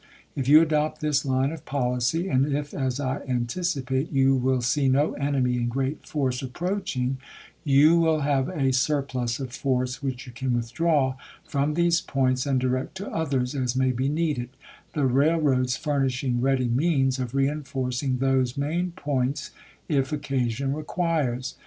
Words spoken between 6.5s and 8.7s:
proaching, you will have